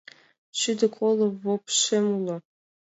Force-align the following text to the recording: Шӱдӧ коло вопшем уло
Шӱдӧ 0.59 0.87
коло 0.95 1.27
вопшем 1.43 2.05
уло 2.15 2.37